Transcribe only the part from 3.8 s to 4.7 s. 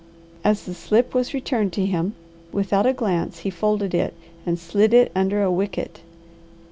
it and